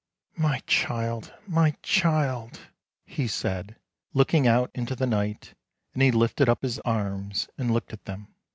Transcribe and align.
""My 0.47 0.61
child! 0.65 1.31
Aly 1.53 1.75
child!" 1.83 2.59
he 3.05 3.27
said, 3.27 3.75
looking 4.15 4.47
out 4.47 4.71
into 4.73 4.95
the 4.95 5.05
night, 5.05 5.53
and 5.93 6.01
he 6.01 6.09
lifted 6.09 6.49
up 6.49 6.63
his 6.63 6.79
arms 6.79 7.47
and 7.55 7.69
looked 7.69 7.93
at 7.93 8.05
them. 8.05 8.29